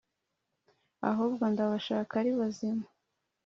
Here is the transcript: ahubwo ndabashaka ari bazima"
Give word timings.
ahubwo 1.09 1.43
ndabashaka 1.53 2.11
ari 2.21 2.31
bazima" 2.39 2.85